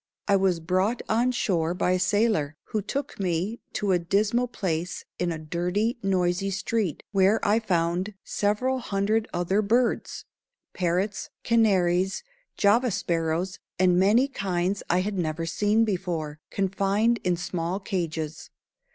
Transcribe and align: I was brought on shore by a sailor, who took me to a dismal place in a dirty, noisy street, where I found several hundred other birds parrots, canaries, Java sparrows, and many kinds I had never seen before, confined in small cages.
I 0.27 0.35
was 0.35 0.59
brought 0.59 1.03
on 1.07 1.31
shore 1.31 1.75
by 1.75 1.91
a 1.91 1.99
sailor, 1.99 2.55
who 2.69 2.81
took 2.81 3.19
me 3.19 3.59
to 3.73 3.91
a 3.91 3.99
dismal 3.99 4.47
place 4.47 5.05
in 5.19 5.31
a 5.31 5.37
dirty, 5.37 5.99
noisy 6.01 6.49
street, 6.49 7.03
where 7.11 7.39
I 7.47 7.59
found 7.59 8.15
several 8.23 8.79
hundred 8.79 9.27
other 9.31 9.61
birds 9.61 10.25
parrots, 10.73 11.29
canaries, 11.43 12.23
Java 12.57 12.89
sparrows, 12.89 13.59
and 13.77 13.99
many 13.99 14.27
kinds 14.27 14.81
I 14.89 15.01
had 15.01 15.19
never 15.19 15.45
seen 15.45 15.85
before, 15.85 16.39
confined 16.49 17.19
in 17.23 17.37
small 17.37 17.79
cages. 17.79 18.49